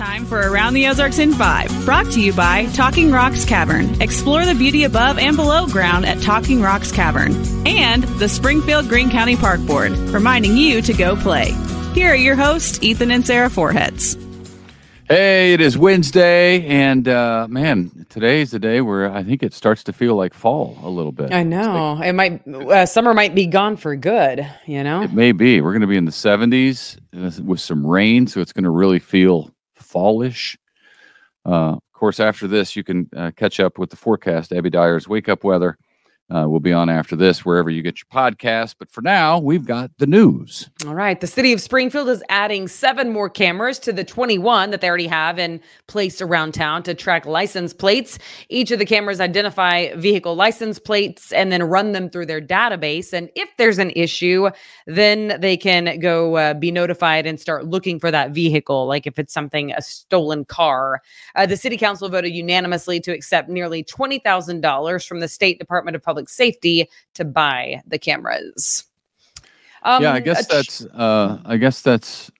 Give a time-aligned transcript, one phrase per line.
[0.00, 4.00] time for Around the Ozarks in 5, brought to you by Talking Rocks Cavern.
[4.00, 7.34] Explore the beauty above and below ground at Talking Rocks Cavern.
[7.66, 11.50] And the Springfield Greene County Park Board, reminding you to go play.
[11.92, 14.16] Here are your hosts, Ethan and Sarah Forhetz.
[15.06, 19.52] Hey, it is Wednesday, and uh, man, today is the day where I think it
[19.52, 21.30] starts to feel like fall a little bit.
[21.30, 24.48] I know like, it might uh, summer might be gone for good.
[24.64, 25.60] You know, it may be.
[25.60, 26.98] We're going to be in the 70s
[27.44, 29.50] with some rain, so it's going to really feel
[29.90, 30.56] fallish.
[31.44, 34.52] Uh, of course, after this, you can uh, catch up with the forecast.
[34.52, 35.76] Abby Dyer's wake up weather
[36.30, 38.76] uh, we'll be on after this, wherever you get your podcast.
[38.78, 40.70] But for now, we've got the news.
[40.86, 41.20] All right.
[41.20, 45.08] The city of Springfield is adding seven more cameras to the 21 that they already
[45.08, 48.18] have in place around town to track license plates.
[48.48, 53.12] Each of the cameras identify vehicle license plates and then run them through their database.
[53.12, 54.50] And if there's an issue,
[54.86, 59.18] then they can go uh, be notified and start looking for that vehicle, like if
[59.18, 61.02] it's something, a stolen car.
[61.34, 66.02] Uh, the city council voted unanimously to accept nearly $20,000 from the State Department of
[66.02, 68.84] Public public safety to buy the cameras.
[69.82, 70.84] Um, yeah, I guess that's.
[70.84, 72.30] Uh, I guess that's.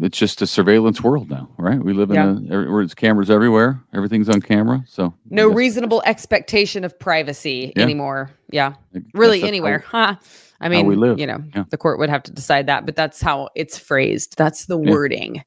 [0.00, 1.78] It's just a surveillance world now, right?
[1.78, 2.56] We live in yeah.
[2.56, 3.82] a where it's cameras everywhere.
[3.92, 7.82] Everything's on camera, so no reasonable expectation of privacy yeah.
[7.82, 8.30] anymore.
[8.50, 8.74] Yeah,
[9.14, 9.80] really anywhere.
[9.80, 10.16] How, huh?
[10.60, 11.18] I mean, we live.
[11.18, 11.64] you know, yeah.
[11.70, 14.36] the court would have to decide that, but that's how it's phrased.
[14.38, 15.42] That's the wording.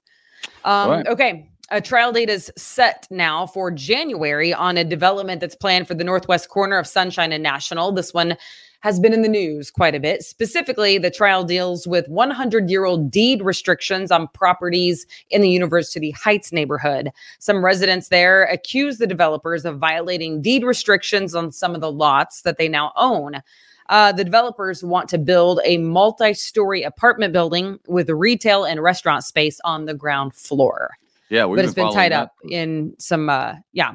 [0.65, 1.07] Um, right.
[1.07, 5.93] Okay, a trial date is set now for January on a development that's planned for
[5.95, 7.91] the northwest corner of Sunshine and National.
[7.91, 8.37] This one
[8.81, 10.23] has been in the news quite a bit.
[10.23, 16.11] Specifically, the trial deals with 100 year old deed restrictions on properties in the University
[16.11, 17.09] Heights neighborhood.
[17.39, 22.41] Some residents there accuse the developers of violating deed restrictions on some of the lots
[22.41, 23.41] that they now own.
[23.89, 29.23] Uh, the developers want to build a multi story apartment building with retail and restaurant
[29.23, 30.91] space on the ground floor.
[31.33, 32.25] Yeah, but it's been tied that.
[32.25, 33.93] up in some, uh, yeah,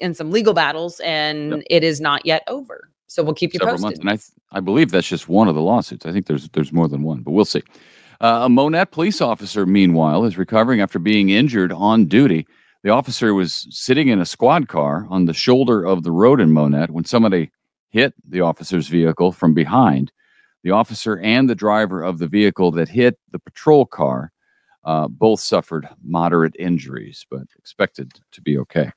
[0.00, 1.62] in some legal battles, and yep.
[1.70, 2.90] it is not yet over.
[3.06, 4.04] So we'll keep you Several posted.
[4.04, 4.32] Months.
[4.34, 6.04] And I, I believe that's just one of the lawsuits.
[6.04, 7.62] I think there's there's more than one, but we'll see.
[8.20, 12.46] Uh, a Monett police officer, meanwhile, is recovering after being injured on duty.
[12.82, 16.50] The officer was sitting in a squad car on the shoulder of the road in
[16.50, 17.50] Monett when somebody
[17.88, 20.12] hit the officer's vehicle from behind.
[20.64, 24.32] The officer and the driver of the vehicle that hit the patrol car
[24.84, 28.90] uh, both suffered moderate injuries, but expected to be okay.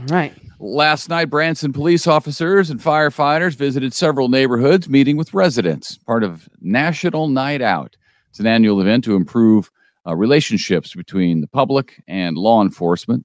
[0.00, 0.34] All right.
[0.58, 6.48] Last night, Branson police officers and firefighters visited several neighborhoods, meeting with residents, part of
[6.60, 7.96] National Night Out.
[8.30, 9.70] It's an annual event to improve
[10.06, 13.24] uh, relationships between the public and law enforcement.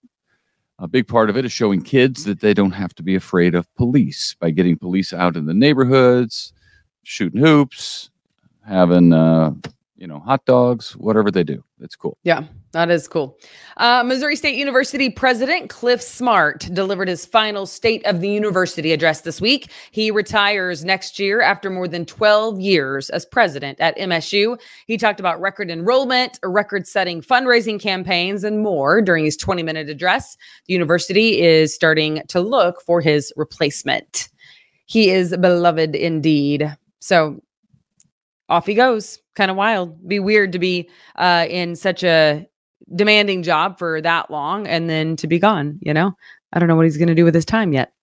[0.79, 3.53] A big part of it is showing kids that they don't have to be afraid
[3.53, 6.53] of police by getting police out in the neighborhoods,
[7.03, 8.09] shooting hoops,
[8.65, 9.51] having uh,
[10.01, 11.63] you know, hot dogs, whatever they do.
[11.79, 12.17] It's cool.
[12.23, 13.37] Yeah, that is cool.
[13.77, 19.21] Uh, Missouri State University President Cliff Smart delivered his final State of the University address
[19.21, 19.69] this week.
[19.91, 24.59] He retires next year after more than 12 years as president at MSU.
[24.87, 29.87] He talked about record enrollment, record setting fundraising campaigns, and more during his 20 minute
[29.87, 30.35] address.
[30.65, 34.29] The university is starting to look for his replacement.
[34.87, 36.75] He is beloved indeed.
[37.01, 37.39] So
[38.49, 39.20] off he goes.
[39.35, 40.07] Kind of wild.
[40.07, 42.45] Be weird to be uh, in such a
[42.95, 45.79] demanding job for that long and then to be gone.
[45.81, 46.11] You know,
[46.53, 47.93] I don't know what he's going to do with his time yet.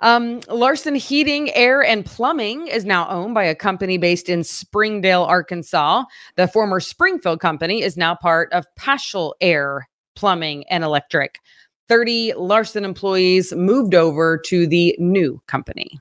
[0.00, 5.22] Um, Larson Heating, Air, and Plumbing is now owned by a company based in Springdale,
[5.22, 6.04] Arkansas.
[6.36, 11.38] The former Springfield company is now part of Paschal Air, Plumbing, and Electric.
[11.88, 15.98] 30 Larson employees moved over to the new company.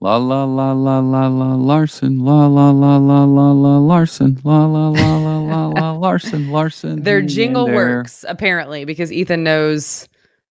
[0.00, 2.18] La la la la la la Larson.
[2.18, 4.38] La la la la la la Larson.
[4.44, 6.50] La la la la la la Larson.
[6.50, 7.02] Larson.
[7.02, 10.06] Their jingle works apparently because Ethan knows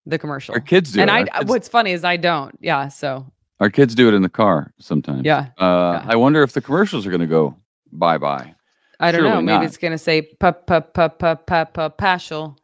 [0.07, 0.55] the commercial.
[0.55, 1.01] Our kids do.
[1.01, 1.29] And it.
[1.31, 2.57] I, what's funny is I don't.
[2.59, 2.87] Yeah.
[2.87, 3.25] So
[3.59, 5.23] our kids do it in the car sometimes.
[5.25, 5.47] Yeah.
[5.59, 6.05] Uh, yeah.
[6.07, 7.55] I wonder if the commercials are going to go
[7.91, 8.55] bye bye.
[8.99, 9.41] I don't Surely know.
[9.41, 9.65] Maybe not.
[9.65, 12.57] it's going to say pa pa pa pa pa pa Paschal.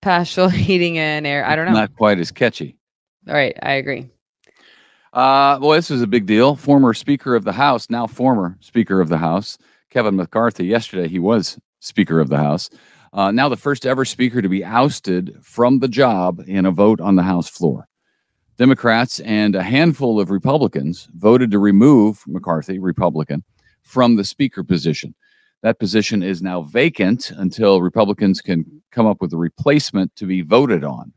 [0.00, 1.44] Paschal heating and air.
[1.46, 1.72] I don't know.
[1.72, 2.76] Not quite as catchy.
[3.28, 3.56] All right.
[3.62, 4.10] I agree.
[5.12, 6.56] Uh, well, this is a big deal.
[6.56, 9.58] Former Speaker of the House, now former Speaker of the House,
[9.90, 10.64] Kevin McCarthy.
[10.64, 12.70] Yesterday, he was Speaker of the House.
[13.12, 16.98] Uh, now, the first ever Speaker to be ousted from the job in a vote
[16.98, 17.86] on the House floor.
[18.56, 23.44] Democrats and a handful of Republicans voted to remove McCarthy, Republican,
[23.82, 25.14] from the Speaker position.
[25.62, 30.40] That position is now vacant until Republicans can come up with a replacement to be
[30.40, 31.12] voted on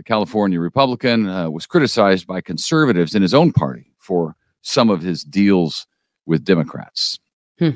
[0.00, 5.02] the California Republican, uh, was criticized by conservatives in his own party for some of
[5.02, 5.86] his deals
[6.24, 7.18] with Democrats.
[7.58, 7.72] Hmm.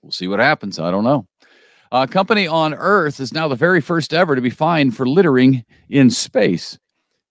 [0.00, 0.78] We'll see what happens.
[0.78, 1.26] I don't know.
[1.92, 5.62] A company on Earth is now the very first ever to be fined for littering
[5.90, 6.78] in space.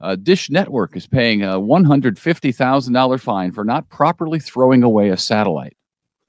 [0.02, 5.76] Uh, Dish Network is paying a $150,000 fine for not properly throwing away a satellite.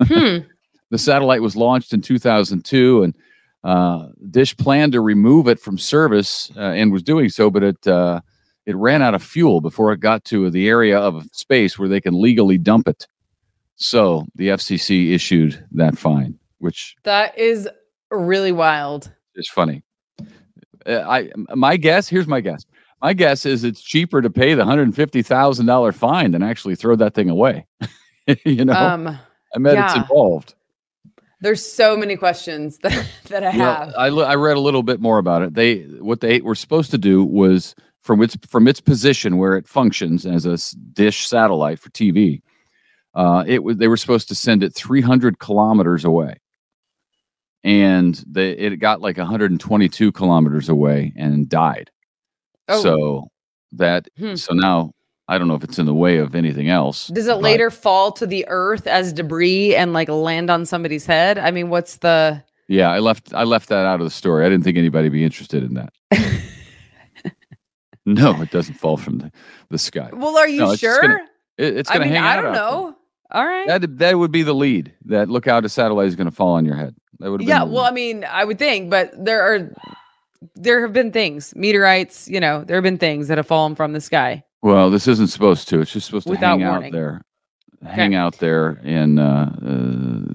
[0.02, 0.38] Hmm.
[0.90, 3.14] The satellite was launched in 2002, and
[3.68, 7.86] uh, Dish planned to remove it from service uh, and was doing so, but it
[7.86, 8.22] uh,
[8.64, 12.00] it ran out of fuel before it got to the area of space where they
[12.00, 13.06] can legally dump it.
[13.76, 17.68] So the FCC issued that fine, which That is
[18.10, 19.12] really wild.
[19.34, 19.82] It's funny.
[20.86, 22.64] Uh, I my guess here's my guess.
[23.02, 26.74] My guess is it's cheaper to pay the hundred fifty thousand dollar fine than actually
[26.74, 27.66] throw that thing away.
[28.46, 30.54] you know, Um, I bet it's involved.
[31.40, 33.94] There's so many questions that, that I Well, have.
[33.96, 35.54] I, lo- I read a little bit more about it.
[35.54, 39.68] They what they were supposed to do was from its from its position where it
[39.68, 40.58] functions as a
[40.92, 42.40] dish satellite for TV.
[43.14, 46.36] Uh, it was they were supposed to send it 300 kilometers away,
[47.64, 51.90] and they it got like 122 kilometers away and died.
[52.68, 52.82] Oh.
[52.82, 53.28] So
[53.72, 54.34] that Hmm.
[54.36, 54.92] so now
[55.28, 57.08] I don't know if it's in the way of anything else.
[57.08, 61.04] Does it but- later fall to the earth as debris and like land on somebody's
[61.06, 61.38] head?
[61.38, 64.44] I mean, what's the Yeah, I left I left that out of the story.
[64.46, 65.92] I didn't think anybody would be interested in that.
[68.06, 69.32] no, it doesn't fall from the,
[69.70, 70.10] the sky.
[70.12, 71.00] Well, are you No, it's sure?
[71.00, 71.18] gonna
[71.58, 72.42] It, it's I going to mean, hang I out.
[72.42, 72.94] don't out know.
[73.30, 73.66] All right.
[73.68, 74.94] That that would be the lead.
[75.04, 76.94] That look out, a satellite is going to fall on your head.
[77.18, 77.42] That would.
[77.42, 79.70] yeah, well, I mean, I would think, but there are
[80.54, 83.92] there have been things, meteorites, you know, there have been things that have fallen from
[83.92, 84.42] the sky.
[84.62, 85.80] Well, this isn't supposed to.
[85.80, 86.86] It's just supposed to Without hang warning.
[86.88, 87.22] out there,
[87.84, 90.34] hang out there in uh, uh,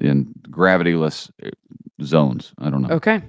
[0.00, 1.50] in gravityless uh,
[2.02, 2.52] zones.
[2.58, 2.94] I don't know.
[2.96, 3.22] Okay.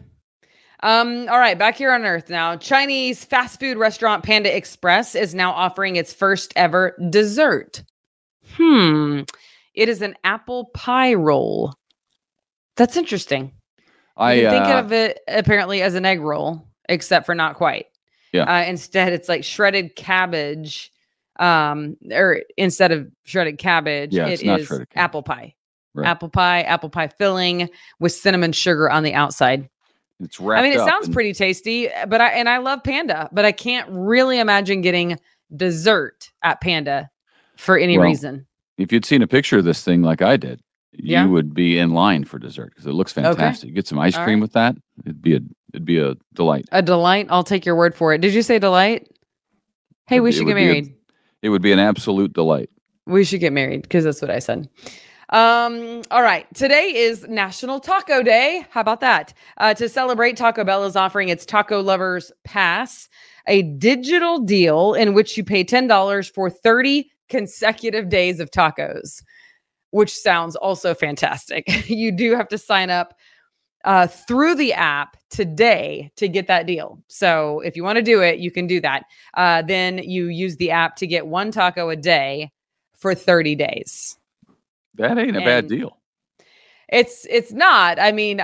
[0.84, 2.56] Um, all right, back here on Earth now.
[2.56, 7.84] Chinese fast food restaurant Panda Express is now offering its first ever dessert.
[8.56, 9.22] Hmm.
[9.76, 11.74] It is an apple pie roll.
[12.78, 13.54] That's interesting.
[14.18, 17.56] I you can think uh, of it apparently as an egg roll, except for not
[17.56, 17.86] quite.
[18.32, 18.44] Yeah.
[18.44, 20.92] Uh, instead, it's like shredded cabbage.
[21.40, 24.88] Um, or instead of shredded cabbage, Yeah, not is cabbage.
[24.96, 25.56] apple pie.
[25.94, 26.08] Right.
[26.08, 27.70] Apple pie, apple pie filling
[28.00, 29.68] with cinnamon sugar on the outside.
[30.22, 33.28] it's wrapped I mean, it sounds in- pretty tasty, but I and I love Panda,
[33.32, 35.20] but I can't really imagine getting
[35.56, 37.10] dessert at Panda
[37.58, 38.46] for any Well, reason.
[38.78, 40.62] If you'd seen a picture of this thing like I did,
[40.94, 41.24] Yeah.
[41.26, 43.70] you would be in line for dessert because it looks fantastic.
[43.70, 44.44] You get some ice All cream right.
[44.44, 44.76] with that.
[45.06, 45.40] It'd be a
[45.74, 46.66] it'd be a delight.
[46.72, 47.28] A delight.
[47.30, 48.22] I'll take your word for it.
[48.22, 49.08] Did you say delight?
[50.08, 50.96] Hey, It- we it should get be a- married.
[51.42, 52.70] It would be an absolute delight.
[53.08, 54.70] We should get married because that's what I said.
[55.30, 56.46] Um, all right.
[56.54, 58.66] Today is National Taco Day.
[58.70, 59.34] How about that?
[59.58, 63.08] Uh, to celebrate, Taco Bell is offering its Taco Lovers Pass,
[63.48, 69.24] a digital deal in which you pay $10 for 30 consecutive days of tacos,
[69.92, 71.64] which sounds also fantastic.
[71.90, 73.14] you do have to sign up
[73.84, 77.02] uh, through the app today to get that deal.
[77.08, 79.04] So if you want to do it, you can do that.
[79.36, 82.52] Uh, then you use the app to get one taco a day
[82.96, 84.18] for 30 days.
[84.96, 85.98] That ain't a bad deal.
[86.90, 88.00] It's it's not.
[88.00, 88.42] I mean,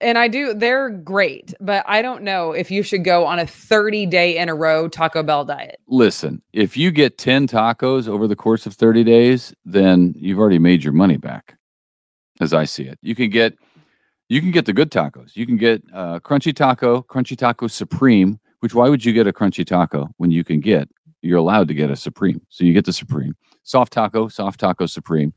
[0.00, 3.46] and I do they're great, but I don't know if you should go on a
[3.46, 5.80] 30 day in a row Taco Bell diet.
[5.88, 10.58] Listen, if you get 10 tacos over the course of 30 days, then you've already
[10.58, 11.56] made your money back.
[12.40, 12.98] As I see it.
[13.02, 13.54] You can get
[14.30, 15.36] you can get the good tacos.
[15.36, 19.32] You can get uh, crunchy taco, crunchy taco supreme, which why would you get a
[19.32, 20.88] crunchy taco when you can get
[21.20, 22.40] you're allowed to get a supreme.
[22.48, 23.34] So you get the supreme.
[23.64, 25.34] Soft taco, soft taco supreme.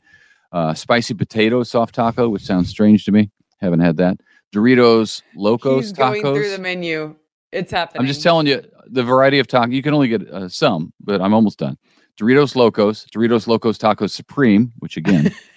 [0.51, 3.31] Uh, spicy potato soft taco, which sounds strange to me.
[3.59, 4.17] Haven't had that.
[4.53, 6.21] Doritos Locos He's tacos.
[6.21, 7.15] going through the menu.
[7.51, 8.01] It's happening.
[8.01, 9.71] I'm just telling you the variety of taco.
[9.71, 11.77] You can only get uh, some, but I'm almost done.
[12.19, 15.33] Doritos Locos, Doritos Locos Taco Supreme, which again,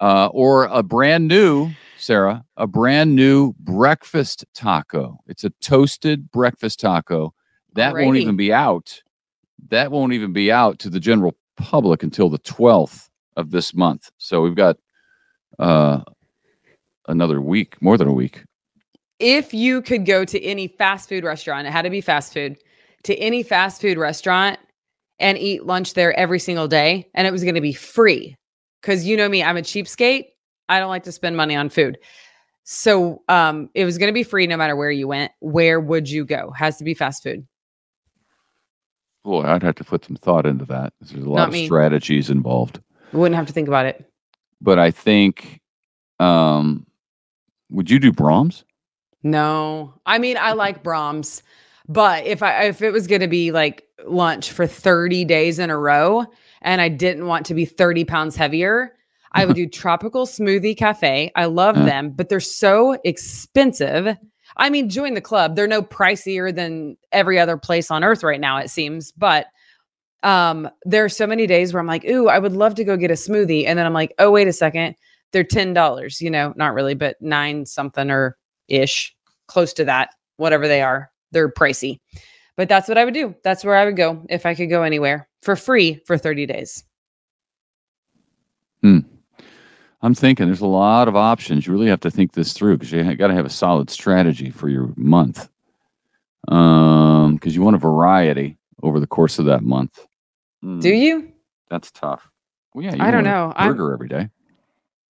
[0.00, 5.18] uh, or a brand new, Sarah, a brand new breakfast taco.
[5.26, 7.34] It's a toasted breakfast taco.
[7.74, 9.02] That won't even be out.
[9.70, 14.10] That won't even be out to the general public until the 12th of this month.
[14.18, 14.76] So we've got
[15.58, 16.02] uh,
[17.08, 18.44] another week, more than a week.
[19.18, 22.56] if you could go to any fast food restaurant, it had to be fast food,
[23.02, 24.58] to any fast food restaurant
[25.18, 28.36] and eat lunch there every single day, and it was going to be free.
[28.80, 30.26] Because you know me, I'm a cheapskate.
[30.68, 31.98] I don't like to spend money on food.
[32.64, 35.32] So um, it was going to be free no matter where you went.
[35.40, 36.50] Where would you go?
[36.56, 37.46] Has to be fast food.
[39.24, 40.92] Boy, I'd have to put some thought into that.
[41.00, 41.66] There's a lot Not of me.
[41.66, 42.80] strategies involved.
[43.12, 44.04] Wouldn't have to think about it.
[44.60, 45.60] But I think,
[46.20, 46.86] um,
[47.70, 48.64] would you do Braum's?
[49.22, 51.42] No, I mean I like Braum's,
[51.88, 55.70] but if I if it was going to be like lunch for 30 days in
[55.70, 56.24] a row
[56.62, 58.94] and I didn't want to be 30 pounds heavier,
[59.32, 61.30] I would do Tropical Smoothie Cafe.
[61.36, 61.84] I love Uh.
[61.84, 64.16] them, but they're so expensive.
[64.56, 65.54] I mean, join the club.
[65.54, 69.12] They're no pricier than every other place on earth right now, it seems.
[69.12, 69.46] But
[70.24, 72.96] um, there are so many days where I'm like, ooh, I would love to go
[72.96, 73.66] get a smoothie.
[73.66, 74.96] And then I'm like, oh, wait a second.
[75.32, 78.36] They're $10, you know, not really, but nine something or
[78.68, 79.14] ish,
[79.46, 81.10] close to that, whatever they are.
[81.30, 82.00] They're pricey.
[82.58, 83.36] But that's what I would do.
[83.44, 86.82] That's where I would go if I could go anywhere for free for 30 days.
[90.02, 91.66] I'm thinking there's a lot of options.
[91.66, 94.50] You really have to think this through because you got to have a solid strategy
[94.50, 95.48] for your month.
[96.48, 100.06] Um, because you want a variety over the course of that month.
[100.62, 101.32] Do Mm, you?
[101.70, 102.28] That's tough.
[102.74, 103.52] Well, yeah, you I don't want a know.
[103.56, 104.28] I'm- Burger every day,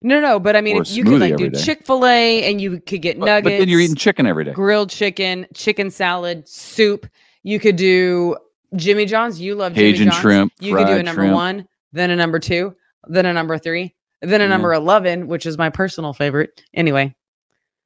[0.03, 1.51] No, no, but I mean, if you could like do.
[1.51, 4.45] Chick fil A and you could get but, nuggets, but then you're eating chicken every
[4.45, 4.53] day.
[4.53, 7.07] grilled chicken, chicken salad, soup.
[7.49, 8.37] You could do
[8.77, 9.41] Jimmy John's.
[9.41, 10.21] You love Jimmy Cajun John's.
[10.21, 11.35] shrimp, You could do a number shrimp.
[11.35, 12.75] one, then a number two,
[13.07, 14.49] then a number three, then a Yeah.
[14.49, 16.63] number 11, which is my personal favorite.
[16.75, 17.15] Anyway,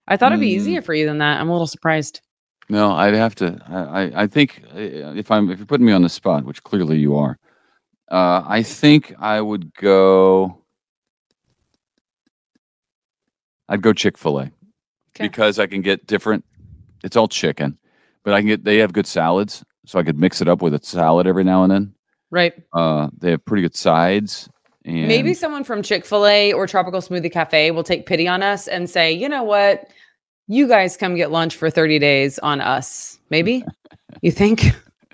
[0.09, 0.57] I thought it'd be Mm.
[0.57, 1.41] easier for you than that.
[1.41, 2.23] I'm a little surprised.
[2.69, 3.57] No, I'd have to.
[3.69, 4.79] I, I- I think uh,
[5.15, 7.39] if I'm if you're putting me on the spot, which clearly you are,
[8.11, 10.59] uh, I think I would go.
[13.69, 14.53] I'd go Chick Fil A Okay.
[15.21, 16.45] because I can get different.
[17.05, 17.79] It's all chicken,
[18.25, 18.65] but I can get.
[18.65, 21.63] They have good salads, so I could mix it up with a salad every now
[21.63, 21.95] and then.
[22.31, 22.55] Right.
[22.73, 24.49] Uh, they have pretty good sides.
[24.85, 28.43] And Maybe someone from Chick fil A or Tropical Smoothie Cafe will take pity on
[28.43, 29.89] us and say, you know what?
[30.49, 33.19] You guys come get lunch for 30 days on us.
[33.31, 33.65] Maybe?
[34.23, 34.65] you think?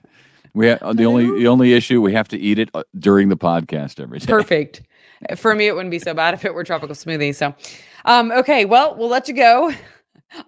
[0.55, 3.37] we ha- the only the only issue we have to eat it uh, during the
[3.37, 4.27] podcast every day.
[4.27, 4.83] Perfect.
[5.37, 7.35] For me, it wouldn't be so bad if it were tropical smoothie.
[7.35, 7.53] So,
[8.05, 9.75] um, okay, well, we'll let you go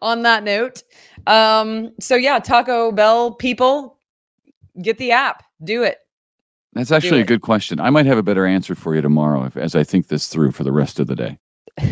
[0.03, 0.83] on that note.
[1.27, 3.99] Um, so yeah, Taco Bell people,
[4.83, 5.99] get the app, do it.
[6.73, 7.27] That's actually a it.
[7.27, 7.81] good question.
[7.81, 10.53] I might have a better answer for you tomorrow if, as I think this through
[10.53, 11.39] for the rest of the day.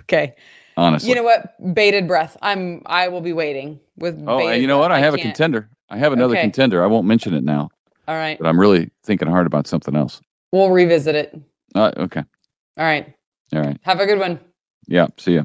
[0.00, 0.34] Okay.
[0.76, 1.08] Honestly.
[1.08, 1.54] You know what?
[1.74, 2.36] Bated breath.
[2.42, 2.82] I'm.
[2.86, 4.22] I will be waiting with.
[4.26, 4.92] oh, and you know what?
[4.92, 5.68] I have a contender.
[5.88, 6.42] I have another Okay.
[6.42, 6.82] contender.
[6.82, 7.70] I won't mention it now,
[8.08, 10.20] All right, but I'm really thinking hard about something else.
[10.52, 11.38] we'll revisit it.
[11.74, 12.22] Uh, okay.
[12.76, 13.12] All right.
[13.52, 13.78] All right.
[13.82, 14.38] Have a good one.
[14.86, 15.06] Yeah.
[15.16, 15.42] See ya.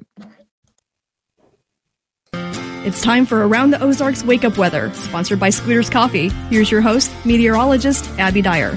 [2.86, 6.29] It's time for Around the Ozarks Wake Up Weather, sponsored by Scooters Coffee.
[6.50, 8.71] Here's your host, meteorologist Abby Dyer.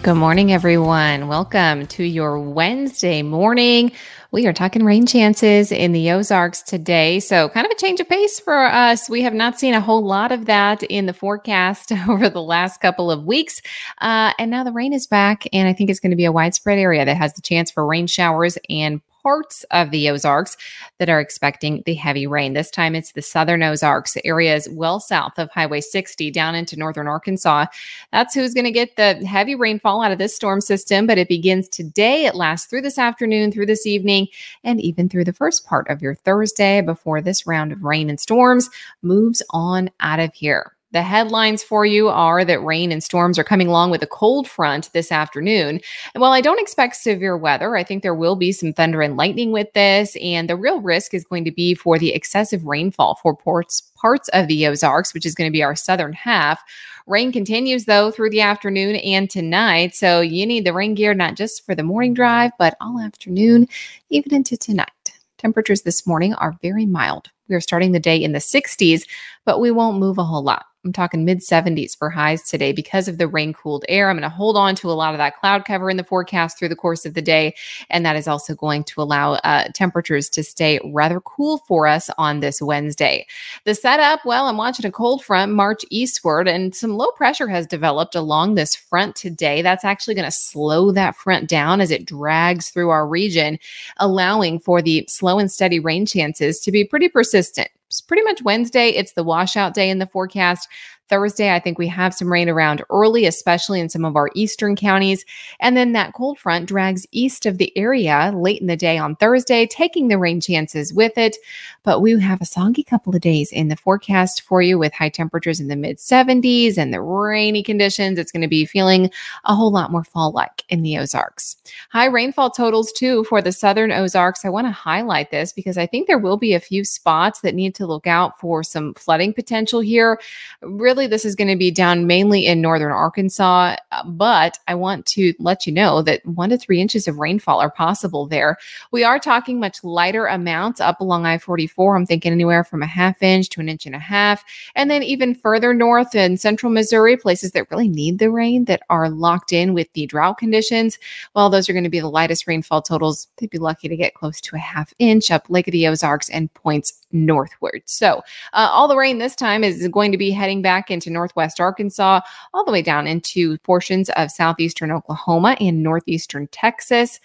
[0.00, 1.28] Good morning, everyone.
[1.28, 3.92] Welcome to your Wednesday morning.
[4.30, 7.20] We are talking rain chances in the Ozarks today.
[7.20, 9.10] So, kind of a change of pace for us.
[9.10, 12.80] We have not seen a whole lot of that in the forecast over the last
[12.80, 13.60] couple of weeks.
[14.00, 16.32] Uh, and now the rain is back, and I think it's going to be a
[16.32, 20.56] widespread area that has the chance for rain showers and parts of the Ozarks
[20.98, 22.52] that are expecting the heavy rain.
[22.52, 27.08] This time it's the southern Ozarks areas well south of Highway 60 down into northern
[27.08, 27.66] Arkansas.
[28.12, 31.28] That's who's going to get the heavy rainfall out of this storm system, but it
[31.28, 32.26] begins today.
[32.26, 34.28] It lasts through this afternoon, through this evening,
[34.62, 38.20] and even through the first part of your Thursday before this round of rain and
[38.20, 38.68] storms
[39.02, 40.73] moves on out of here.
[40.94, 44.46] The headlines for you are that rain and storms are coming along with a cold
[44.46, 45.80] front this afternoon.
[46.14, 49.16] And while I don't expect severe weather, I think there will be some thunder and
[49.16, 50.16] lightning with this.
[50.22, 54.28] And the real risk is going to be for the excessive rainfall for parts, parts
[54.28, 56.62] of the Ozarks, which is going to be our southern half.
[57.08, 59.96] Rain continues though through the afternoon and tonight.
[59.96, 63.66] So you need the rain gear not just for the morning drive, but all afternoon,
[64.10, 64.90] even into tonight.
[65.38, 67.30] Temperatures this morning are very mild.
[67.48, 69.02] We are starting the day in the 60s,
[69.44, 70.66] but we won't move a whole lot.
[70.84, 74.10] I'm talking mid 70s for highs today because of the rain cooled air.
[74.10, 76.58] I'm going to hold on to a lot of that cloud cover in the forecast
[76.58, 77.54] through the course of the day.
[77.88, 82.10] And that is also going to allow uh, temperatures to stay rather cool for us
[82.18, 83.26] on this Wednesday.
[83.64, 87.66] The setup, well, I'm watching a cold front march eastward, and some low pressure has
[87.66, 89.62] developed along this front today.
[89.62, 93.58] That's actually going to slow that front down as it drags through our region,
[93.98, 97.68] allowing for the slow and steady rain chances to be pretty persistent.
[98.00, 98.88] Pretty much Wednesday.
[98.88, 100.68] It's the washout day in the forecast.
[101.08, 104.74] Thursday, I think we have some rain around early, especially in some of our eastern
[104.76, 105.24] counties.
[105.60, 109.16] And then that cold front drags east of the area late in the day on
[109.16, 111.36] Thursday, taking the rain chances with it.
[111.82, 115.10] But we have a soggy couple of days in the forecast for you with high
[115.10, 118.18] temperatures in the mid 70s and the rainy conditions.
[118.18, 119.10] It's going to be feeling
[119.44, 121.56] a whole lot more fall like in the Ozarks.
[121.90, 124.44] High rainfall totals, too, for the southern Ozarks.
[124.44, 127.54] I want to highlight this because I think there will be a few spots that
[127.54, 130.18] need to look out for some flooding potential here.
[130.62, 134.76] Really really, this is going to be down mainly in northern Arkansas, uh, but I
[134.76, 138.58] want to let you know that one to three inches of rainfall are possible there.
[138.92, 141.96] We are talking much lighter amounts up along I 44.
[141.96, 144.44] I'm thinking anywhere from a half inch to an inch and a half.
[144.76, 148.82] And then even further north in central Missouri, places that really need the rain that
[148.88, 151.00] are locked in with the drought conditions.
[151.34, 153.26] Well, those are going to be the lightest rainfall totals.
[153.38, 156.30] They'd be lucky to get close to a half inch up Lake of the Ozarks
[156.30, 157.82] and points northward.
[157.86, 161.60] So, uh, all the rain this time is going to be heading back into northwest
[161.60, 162.20] Arkansas,
[162.52, 167.20] all the way down into portions of southeastern Oklahoma and northeastern Texas.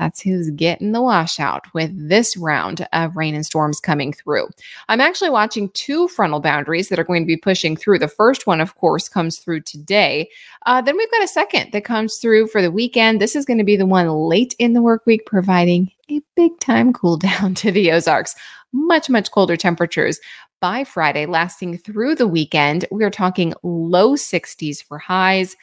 [0.00, 4.48] That's who's getting the washout with this round of rain and storms coming through.
[4.88, 7.98] I'm actually watching two frontal boundaries that are going to be pushing through.
[7.98, 10.30] The first one, of course, comes through today.
[10.64, 13.20] Uh, then we've got a second that comes through for the weekend.
[13.20, 16.58] This is going to be the one late in the work week, providing a big
[16.60, 18.34] time cool down to the Ozarks.
[18.72, 20.20] Much, much colder temperatures
[20.60, 22.84] by Friday, lasting through the weekend.
[22.90, 25.56] We are talking low 60s for highs.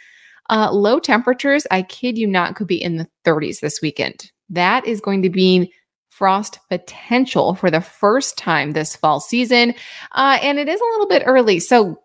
[0.50, 4.32] Uh, low temperatures, I kid you not, could be in the 30s this weekend.
[4.50, 5.74] That is going to be
[6.10, 9.76] frost potential for the first time this fall season.
[10.14, 11.60] Uh, and it is a little bit early.
[11.60, 12.02] So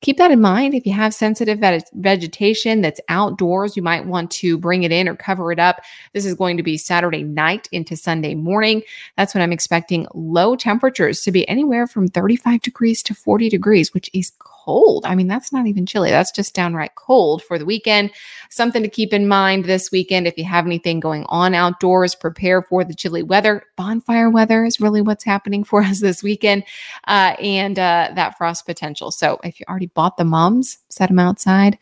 [0.00, 0.74] keep that in mind.
[0.74, 1.58] If you have sensitive
[1.94, 5.80] vegetation that's outdoors, you might want to bring it in or cover it up.
[6.12, 8.82] This is going to be Saturday night into Sunday morning.
[9.16, 13.92] That's when I'm expecting low temperatures to be anywhere from 35 degrees to 40 degrees,
[13.92, 14.57] which is cold.
[15.04, 16.10] I mean, that's not even chilly.
[16.10, 18.10] That's just downright cold for the weekend.
[18.50, 22.62] Something to keep in mind this weekend if you have anything going on outdoors, prepare
[22.62, 23.64] for the chilly weather.
[23.76, 26.64] Bonfire weather is really what's happening for us this weekend
[27.06, 29.10] uh, and uh, that frost potential.
[29.10, 31.78] So if you already bought the mums, set them outside.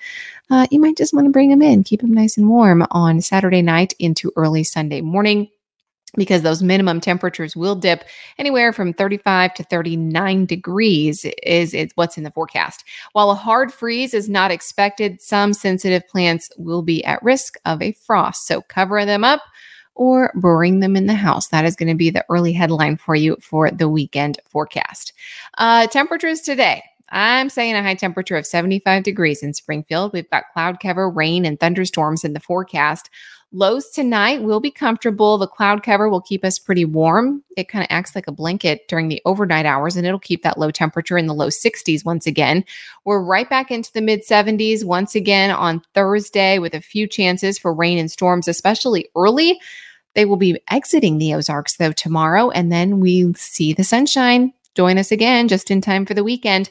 [0.49, 3.21] Uh, you might just want to bring them in, keep them nice and warm on
[3.21, 5.49] Saturday night into early Sunday morning
[6.17, 8.05] because those minimum temperatures will dip
[8.39, 12.85] anywhere from 35 to 39 degrees is, what's in the forecast.
[13.13, 17.83] While a hard freeze is not expected, some sensitive plants will be at risk of
[17.83, 18.47] a frost.
[18.47, 19.43] So cover them up
[19.95, 21.49] or bring them in the house.
[21.49, 25.13] That is going to be the early headline for you for the weekend forecast.
[25.59, 26.83] Uh, temperatures today.
[27.11, 30.13] I'm saying a high temperature of 75 degrees in Springfield.
[30.13, 33.11] We've got cloud cover, rain, and thunderstorms in the forecast.
[33.57, 35.39] Lows tonight will be comfortable.
[35.39, 37.43] The cloud cover will keep us pretty warm.
[37.57, 40.59] It kind of acts like a blanket during the overnight hours and it'll keep that
[40.59, 42.67] low temperature in the low 60s once again.
[43.07, 47.59] We're right back into the mid 70s once again on Thursday with a few chances
[47.59, 49.59] for rain and storms, especially early.
[50.13, 54.53] They will be exiting the Ozarks though tomorrow, and then we see the sunshine.
[54.75, 56.69] Join us again just in time for the weekend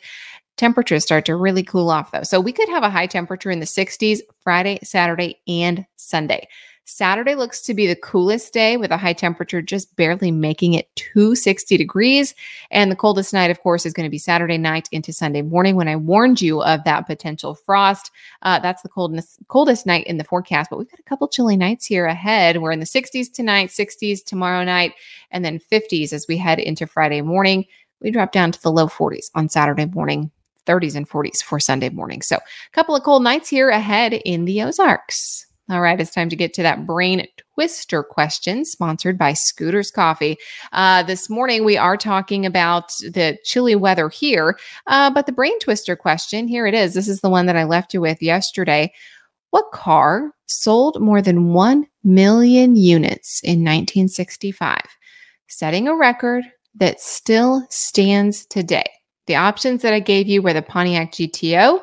[0.58, 2.24] temperatures start to really cool off though.
[2.24, 6.48] So we could have a high temperature in the 60s Friday, Saturday, and Sunday.
[6.88, 10.96] Saturday looks to be the coolest day with a high temperature just barely making it
[10.96, 12.36] to 60 degrees.
[12.70, 15.76] And the coldest night, of course, is going to be Saturday night into Sunday morning
[15.76, 18.12] when I warned you of that potential frost.
[18.44, 21.58] Uh, that's the coldest, coldest night in the forecast, but we've got a couple chilly
[21.58, 22.62] nights here ahead.
[22.62, 24.94] We're in the 60s tonight, 60s tomorrow night,
[25.32, 27.66] and then 50s as we head into Friday morning.
[28.00, 30.30] We drop down to the low 40s on Saturday morning.
[30.68, 32.24] 30s and 40s for Sunday morning.
[32.24, 35.45] So, a couple of cold nights here ahead in the Ozarks.
[35.68, 37.26] All right, it's time to get to that brain
[37.56, 40.38] twister question sponsored by Scooters Coffee.
[40.74, 45.58] Uh, this morning, we are talking about the chilly weather here, uh, but the brain
[45.58, 46.94] twister question here it is.
[46.94, 48.94] This is the one that I left you with yesterday.
[49.50, 54.82] What car sold more than 1 million units in 1965,
[55.48, 56.44] setting a record
[56.76, 58.92] that still stands today?
[59.26, 61.82] The options that I gave you were the Pontiac GTO,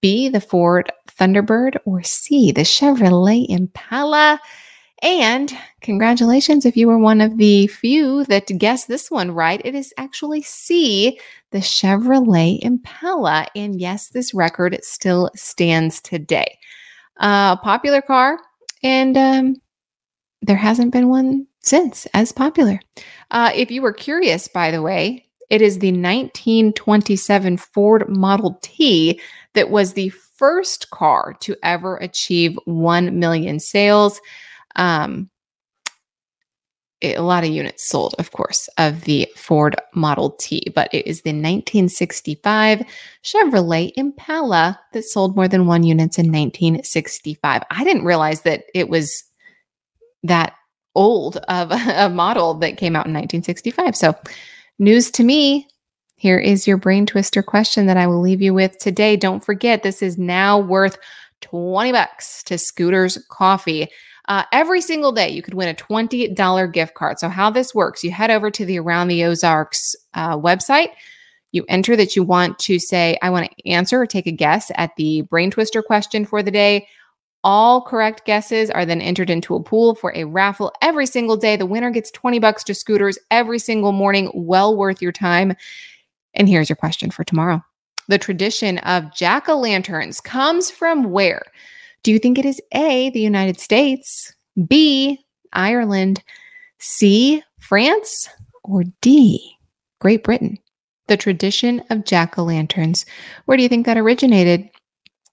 [0.00, 4.40] B, the Ford Thunderbird, or C, the Chevrolet Impala.
[5.02, 9.60] And congratulations if you were one of the few that guessed this one right.
[9.64, 11.18] It is actually C,
[11.52, 13.46] the Chevrolet Impala.
[13.54, 16.58] And yes, this record still stands today.
[17.18, 18.38] A uh, popular car,
[18.82, 19.56] and um,
[20.40, 22.80] there hasn't been one since as popular.
[23.30, 29.20] Uh, if you were curious, by the way, it is the 1927 Ford Model T
[29.54, 34.20] that was the first car to ever achieve 1 million sales.
[34.76, 35.28] Um,
[37.02, 41.22] a lot of units sold, of course, of the Ford Model T, but it is
[41.22, 42.82] the 1965
[43.22, 47.62] Chevrolet Impala that sold more than one units in 1965.
[47.70, 49.24] I didn't realize that it was
[50.22, 50.54] that
[50.94, 53.94] old of a model that came out in 1965.
[53.94, 54.14] So
[54.80, 55.68] News to me.
[56.20, 59.16] Here is your brain twister question that I will leave you with today.
[59.16, 60.98] Don't forget, this is now worth
[61.40, 63.88] 20 bucks to Scooters Coffee.
[64.28, 67.18] Uh, every single day, you could win a $20 gift card.
[67.18, 70.90] So, how this works, you head over to the Around the Ozarks uh, website.
[71.52, 74.70] You enter that you want to say, I want to answer or take a guess
[74.74, 76.86] at the brain twister question for the day.
[77.44, 81.56] All correct guesses are then entered into a pool for a raffle every single day.
[81.56, 84.30] The winner gets 20 bucks to scooters every single morning.
[84.34, 85.56] Well worth your time.
[86.34, 87.62] And here's your question for tomorrow.
[88.08, 91.42] The tradition of jack o' lanterns comes from where?
[92.02, 94.34] Do you think it is A, the United States,
[94.66, 95.20] B,
[95.52, 96.22] Ireland,
[96.78, 98.28] C, France,
[98.64, 99.56] or D,
[100.00, 100.58] Great Britain?
[101.08, 103.06] The tradition of jack o' lanterns.
[103.44, 104.68] Where do you think that originated?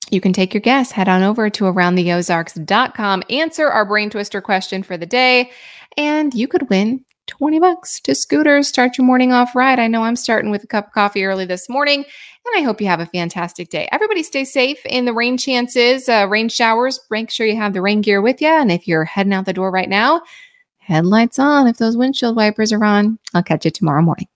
[0.10, 0.92] You can take your guess.
[0.92, 5.52] Head on over to aroundtheozarks.com, answer our brain twister question for the day,
[5.98, 8.68] and you could win 20 bucks to scooters.
[8.68, 9.78] Start your morning off right.
[9.78, 12.82] I know I'm starting with a cup of coffee early this morning, and I hope
[12.82, 13.88] you have a fantastic day.
[13.92, 17.00] Everybody stay safe in the rain chances, uh, rain showers.
[17.12, 18.48] Make sure you have the rain gear with you.
[18.48, 20.22] And if you're heading out the door right now,
[20.78, 23.20] headlights on if those windshield wipers are on.
[23.34, 24.28] I'll catch you tomorrow morning.